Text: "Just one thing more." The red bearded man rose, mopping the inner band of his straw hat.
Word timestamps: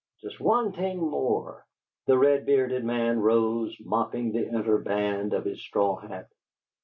"Just 0.19 0.39
one 0.39 0.71
thing 0.71 0.97
more." 0.97 1.63
The 2.07 2.17
red 2.17 2.43
bearded 2.47 2.83
man 2.83 3.19
rose, 3.19 3.79
mopping 3.79 4.31
the 4.31 4.47
inner 4.47 4.79
band 4.79 5.31
of 5.33 5.45
his 5.45 5.61
straw 5.61 5.97
hat. 5.97 6.27